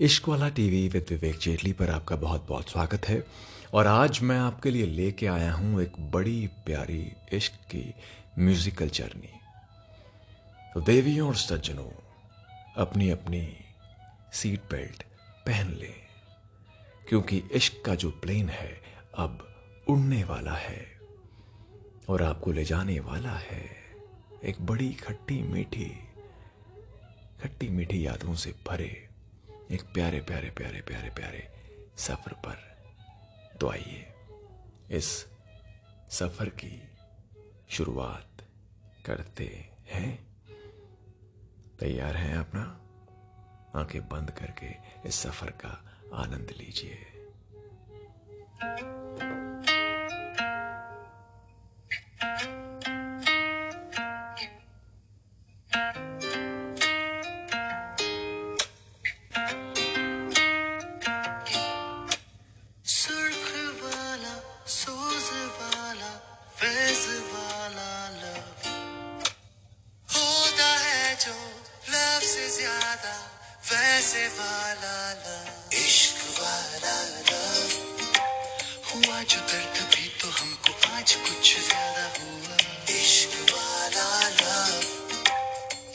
इश्क 0.00 0.28
वाला 0.28 0.48
TV 0.48 0.88
with 0.88 1.06
विवेक 1.10 1.38
जेटली 1.38 1.72
पर 1.72 1.90
आपका 1.90 2.16
बहुत 2.16 2.46
बहुत 2.48 2.68
स्वागत 2.70 3.06
है। 3.08 3.22
और 3.74 3.86
आज 3.86 4.20
मैं 4.22 4.38
आपके 4.38 4.70
लिए 4.70 4.86
लेके 4.86 5.26
आया 5.26 5.52
हूँ 5.52 5.80
एक 5.82 5.98
बड़ी 6.12 6.46
प्यारी 6.66 7.00
इश्क 7.32 7.54
की 7.70 7.82
म्यूजिकल 8.38 8.88
जर्नी 8.88 9.32
तो 10.74 10.80
देवियों 10.80 11.28
और 11.28 11.36
सज्जनों 11.36 11.88
अपनी 12.76 13.10
अपनी 13.10 13.42
सीट 14.32 14.60
बेल्ट 14.70 15.02
पहन 15.46 15.72
लें, 15.72 15.94
क्योंकि 17.08 17.42
इश्क 17.52 17.82
का 17.86 17.94
जो 17.94 18.10
प्लेन 18.22 18.48
है, 18.50 18.80
अब 19.16 19.46
उड़ने 19.88 20.22
वाला 20.24 20.54
है। 20.58 20.86
और 22.08 22.22
आपको 22.22 22.52
ले 22.52 22.64
जाने 22.64 23.00
वाला 23.00 23.36
है 23.40 23.66
एक 24.44 24.62
बड़ी 24.62 24.92
खट्टी 25.02 25.42
मीठी 25.42 25.90
खट्टी 27.42 27.68
मीठी 27.68 28.06
यादों 28.06 28.34
से 28.36 28.54
भरे 28.68 29.07
एक 29.70 29.82
प्यारे 29.82 30.20
प्यारे 30.20 30.50
प्यारे 30.50 30.80
प्यारे 30.80 31.10
प्यारे 31.10 31.48
सफ़र 31.96 32.32
पर 32.32 32.56
तो 33.60 33.68
आइए। 33.68 34.12
इस 34.90 35.26
सफ़र 36.10 36.48
की 36.48 36.82
शुरुआत 37.68 38.46
करते 39.06 39.70
हैं। 39.88 40.26
तैयार 41.78 42.16
हैं 42.16 42.36
अपना? 42.36 42.62
आँखें 43.80 44.08
बंद 44.08 44.30
करके 44.30 44.74
इस 45.08 45.14
सफ़र 45.14 45.50
का 45.50 46.00
आनंद 46.14 46.50
लीजिए। 46.50 47.06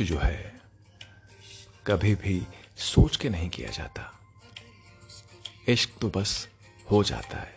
जो 0.00 0.18
है, 0.18 0.60
कभी 1.86 2.14
भी 2.14 2.46
सोच 2.76 3.16
के 3.16 3.28
नहीं 3.28 3.48
किया 3.48 3.70
जाता। 3.70 4.20
इश्क 5.68 5.90
तो 6.00 6.10
बस 6.10 6.48
हो 6.90 7.04
जाता 7.04 7.38
है। 7.38 7.56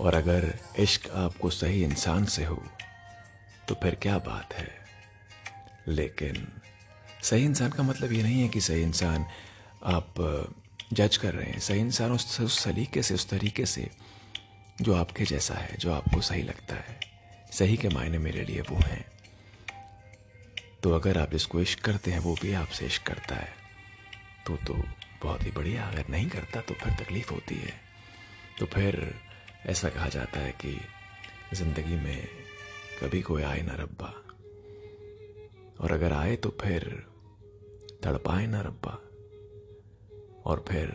और 0.00 0.14
अगर 0.14 0.58
इश्क 0.78 1.10
आपको 1.10 1.50
सही 1.50 1.84
इंसान 1.84 2.24
से 2.24 2.44
हो 2.44 2.66
तो 3.68 3.74
फिर 3.74 3.94
क्या 3.94 4.18
बात 4.18 4.54
है? 4.54 4.86
लेकिन 5.88 6.52
सही 7.22 7.44
इंसान 7.44 7.70
का 7.70 7.82
मतलब 7.82 8.12
ये 8.12 8.22
नहीं 8.22 8.42
है 8.42 8.48
कि 8.48 8.60
सही 8.60 8.82
इंसान 8.82 9.26
आप 9.84 10.14
जज 10.92 11.16
कर 11.16 11.34
रहे 11.34 11.50
हैं। 11.50 11.58
सही 11.60 11.80
इंसान 11.80 12.12
उस, 12.12 12.40
सलीके 12.54 13.02
से 13.02 13.14
उस 13.14 13.28
तरीके 13.28 13.66
से 13.66 13.88
जो 14.82 14.94
आपके 14.94 15.24
जैसा 15.24 15.54
है 15.54 15.76
जो 15.76 15.92
आपको 15.92 16.20
सही 16.20 16.42
लगता 16.42 16.74
है 16.74 17.00
सही 17.52 17.76
के 17.76 17.88
मायने 17.88 18.18
मेरे 18.18 18.44
लिए 18.44 18.60
वो 18.60 18.76
हैं। 18.76 19.04
तो 20.82 20.92
अगर 20.92 21.18
आप 21.18 21.30
जिसको 21.30 21.60
इश्क 21.60 21.80
करते 21.80 22.10
हैं 22.10 22.18
वो 22.18 22.34
भी 22.42 22.52
आपसे 22.52 22.86
इश्क 22.86 23.02
करता 23.02 23.34
है 23.34 23.52
तो 24.46 24.56
तो 24.56 24.74
बहुत 25.22 25.44
ही 25.44 25.50
बढ़िया। 25.50 25.84
अगर 25.84 26.08
नहीं 26.10 26.28
करता 26.28 26.60
तो 26.60 26.74
फिर 26.74 26.92
तकलीफ़ 26.94 27.32
होती 27.32 27.54
है। 27.54 27.74
तो 28.58 28.66
फिर 28.66 29.14
ऐसा 29.66 29.88
कहा 29.88 30.08
जाता 30.08 30.40
है 30.40 30.52
कि 30.60 30.78
ज़िंदगी 31.54 31.96
में 31.96 32.28
कभी 33.02 33.20
कोई 33.22 33.42
आए 33.42 33.62
ना 33.62 33.74
रब्बा। 33.74 34.12
और 35.80 35.92
अगर 35.92 36.12
आए 36.12 36.36
तो 36.36 36.56
फिर 36.60 36.88
तड़पाए 38.04 38.46
ना 38.46 38.60
रब्बा। 38.60 38.98
और 40.44 40.64
फिर 40.68 40.88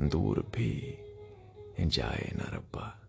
दूर 0.00 0.40
भी 0.40 0.98
जाए 1.80 2.32
ना 2.36 2.56
रब्बा। 2.56 3.02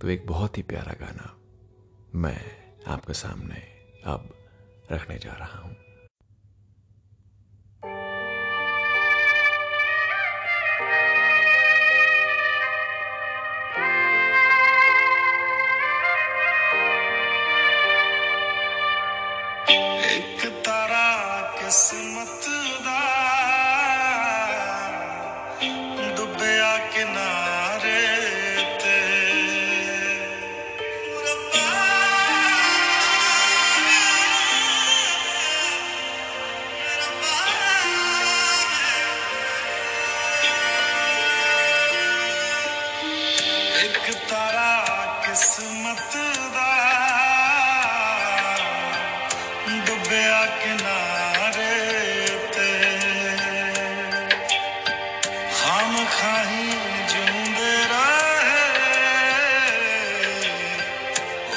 तो 0.00 0.08
एक 0.08 0.26
बहुत 0.26 0.58
ही 0.58 0.62
प्यारा 0.62 0.92
गाना 0.92 1.36
मैं 2.14 2.40
आपके 2.86 3.12
सामने 3.12 3.62
अब 4.04 4.28
रखने 4.92 5.18
जा 5.18 5.32
रहा 5.32 5.58
हूँ। 5.58 5.76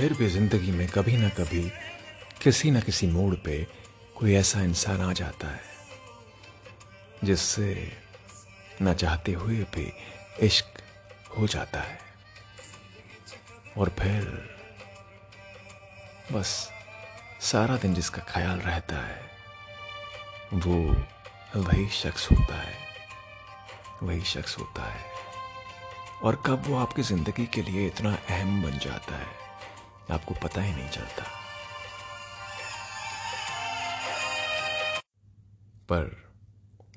फिर 0.02 0.14
भी 0.14 0.28
ज़िंदगी 0.28 0.72
में 0.72 0.88
कभी 0.88 1.18
ना 1.18 1.28
कभी, 1.30 1.62
किसी 2.42 2.70
न 2.72 2.80
किसी 2.82 3.08
मोड़ 3.08 3.36
पे 3.36 3.58
कोई 4.16 4.34
ऐसा 4.36 4.62
इंसान 4.62 5.02
आ 5.02 5.12
जाता 5.14 5.48
है, 5.48 5.62
जिससे 7.24 7.92
न 8.82 8.94
चाहते 8.94 9.34
हुए 9.34 9.58
भी 9.76 9.92
इश्क 10.46 10.82
हो 11.38 11.48
जाता 11.48 11.82
है। 11.82 12.00
और 13.78 13.90
फिर 14.00 14.26
बस 16.32 16.70
सारा 17.42 17.76
दिन 17.78 17.94
जिसका 17.94 18.22
ख्याल 18.30 18.60
रहता 18.60 19.06
है, 19.06 19.22
वो 20.54 20.80
वही 21.56 21.88
शख्स 21.90 22.32
होता 22.32 22.56
है, 22.56 22.74
वही 24.04 24.22
शख्स 24.22 24.58
होता 24.60 24.90
है। 24.92 25.06
और 26.24 26.42
कब 26.46 26.64
वो 26.68 26.78
आपकी 26.78 27.02
ज़िंदगी 27.04 27.46
के 27.46 27.62
लिए 27.62 27.86
इतना 27.88 28.18
अहम 28.30 28.62
बन 28.64 28.80
जाता 28.80 29.16
है? 29.16 29.41
आपको 30.12 30.34
पता 30.34 30.62
ही 30.62 30.74
नहीं 30.74 30.90
चलता। 30.90 31.24
पर 35.90 36.32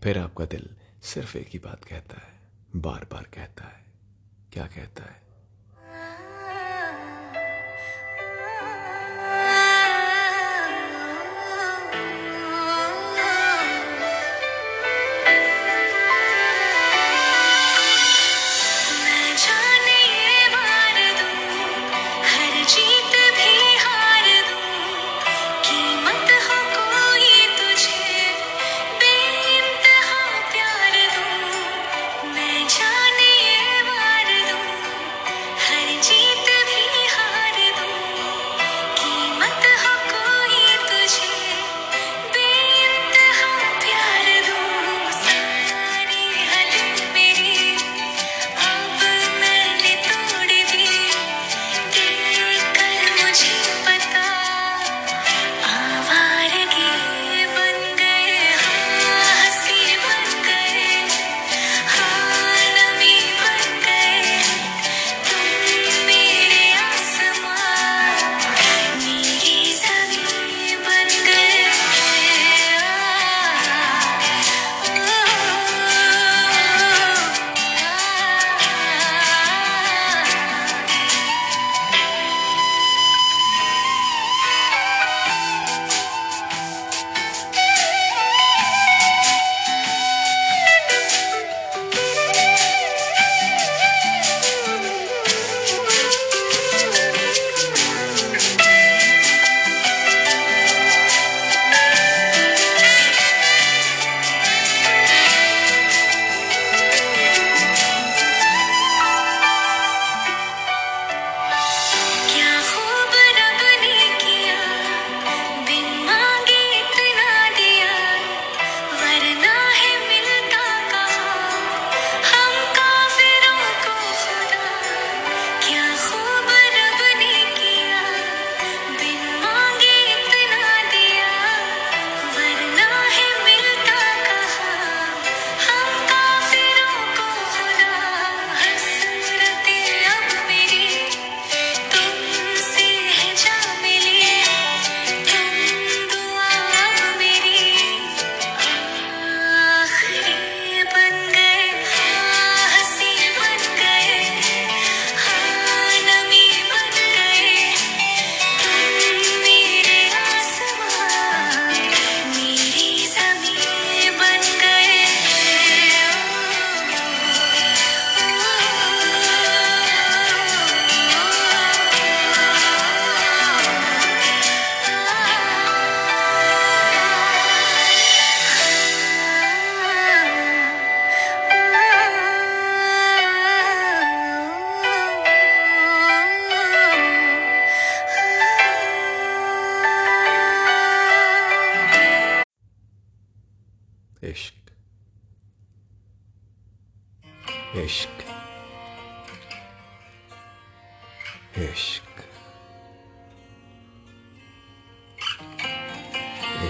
फिर 0.02 0.18
आपका 0.18 0.44
दिल 0.44 0.76
सिर्फ़ 1.02 1.38
एक 1.38 1.48
ही 1.48 1.58
बात 1.58 1.84
कहता 1.84 2.16
है 2.26 2.40
बार 2.76 3.06
बार 3.12 3.22
कहता 3.22 3.64
है। 3.64 3.84
क्या 4.52 4.66
कहता 4.66 5.04
है? 5.04 5.23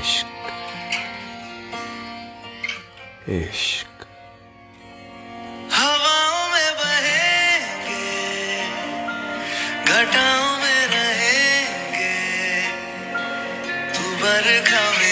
इश्क। 0.01 0.27
इश्क। 3.29 4.07
हवाओं 5.73 6.45
में 6.53 6.71
बहेंगे 6.81 8.09
घटाओं 9.85 10.53
में 10.59 10.83
रहेंगे 10.87 12.17
तू 13.95 14.05
बरखा 14.17 14.85
मैं 14.91 15.04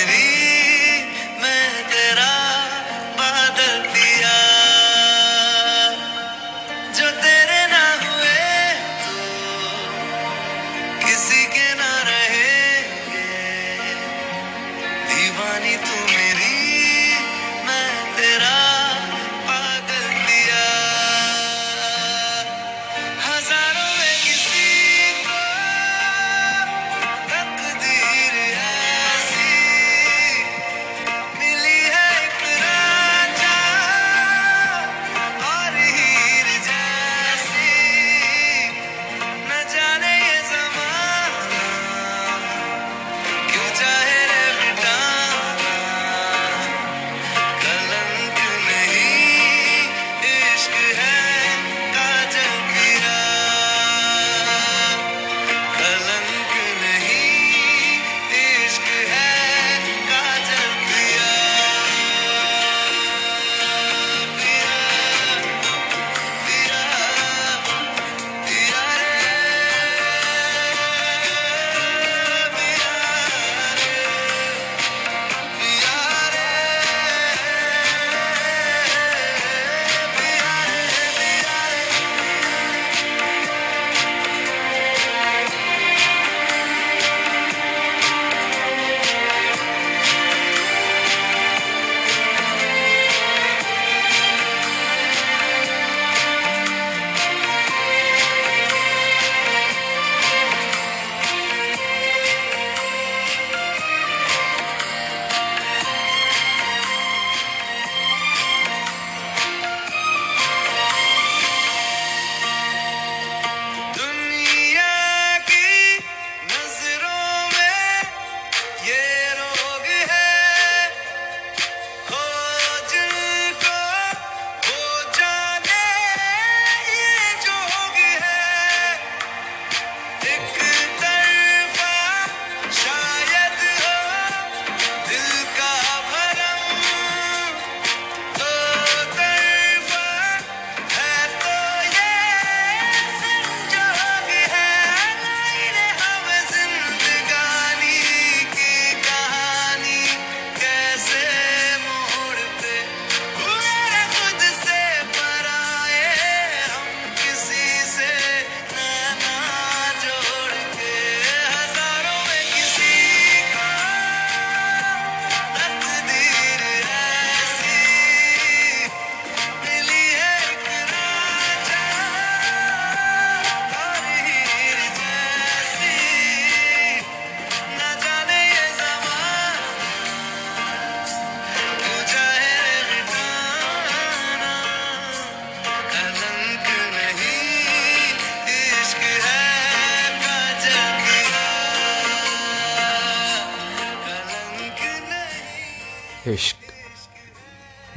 इश्क 196.29 196.57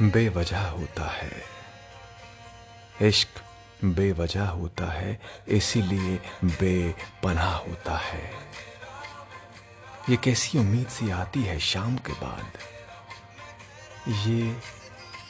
बेवजह 0.02 0.60
होता 0.60 1.10
है। 1.10 1.42
इश्क 3.02 3.28
बेवजह 3.84 4.44
होता 4.44 4.92
है, 4.92 5.20
इसीलिए 5.48 6.20
बेपनाह 6.44 7.54
होता 7.54 7.96
है। 7.96 8.30
ये 10.10 10.16
कैसी 10.16 10.58
उम्मीद 10.58 10.86
सी 10.86 11.10
आती 11.10 11.42
है 11.42 11.58
शाम 11.58 11.96
के 11.96 12.12
बाद? 12.12 12.52
ये 14.08 14.60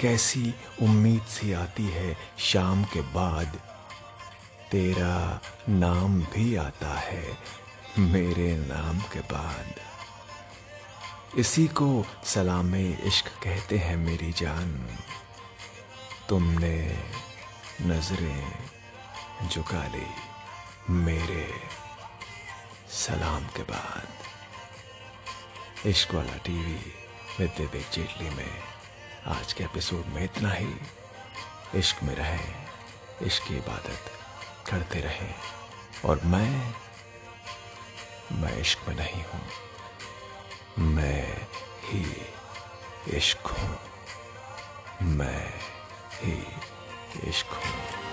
कैसी 0.00 0.54
उम्मीद 0.82 1.22
सी 1.22 1.52
आती 1.52 1.86
है 1.86 2.16
शाम 2.38 2.84
के 2.84 3.00
बाद? 3.00 3.60
तेरा 4.70 5.40
नाम 5.68 6.22
भी 6.22 6.56
आता 6.56 6.98
है, 6.98 7.38
मेरे 7.98 8.56
नाम 8.56 9.00
के 9.00 9.20
बाद। 9.20 9.95
इसी 11.36 11.66
को 11.66 12.06
सलामे 12.24 12.92
इश्क 12.92 13.26
कहते 13.26 13.78
हैं 13.78 13.96
मेरी 13.96 14.32
जान। 14.32 14.98
तुमने 16.28 17.04
नज़रें 17.82 18.52
झुका 19.48 19.86
ली 19.86 20.06
मेरे 20.90 21.54
सलाम 22.90 23.46
के 23.46 23.62
बाद। 23.62 24.08
इश्क 25.86 26.14
वाला 26.14 26.36
टीवी 26.36 26.92
विद 27.38 27.52
विवेक 27.58 27.86
जेटली 27.92 28.30
में 28.30 28.60
आज 29.26 29.52
के 29.52 29.64
एपिसोड 29.64 30.06
में 30.06 30.24
इतना 30.24 30.52
ही। 30.52 30.74
इश्क 31.74 32.02
में 32.02 32.14
रहें, 32.14 32.66
इश्क 33.22 33.48
की 33.48 33.56
इबादत 33.56 34.00
करते 34.70 35.00
रहें। 35.00 35.34
और 36.04 36.20
मैं 36.24 36.74
मैं 38.32 38.58
इश्क 38.58 38.88
में 38.88 38.96
नहीं 38.96 39.24
हूँ। 39.24 39.65
मैं 40.78 41.46
ही 41.84 42.04
इश्क 43.16 43.46
हूँ। 43.46 43.78
मैं 45.02 45.54
ही 46.20 46.46
इश्क 47.28 47.46
हूँ। 47.46 48.05